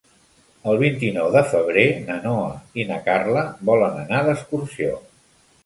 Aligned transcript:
El 0.69 0.79
vint-i-nou 0.83 1.29
de 1.35 1.43
febrer 1.51 1.83
na 2.09 2.17
Noa 2.25 2.49
i 2.81 2.87
na 2.95 2.99
Carla 3.11 3.45
volen 3.71 4.03
anar 4.07 4.25
d'excursió. 4.31 5.01